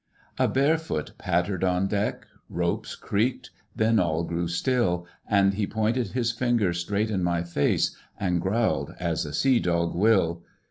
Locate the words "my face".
7.23-7.95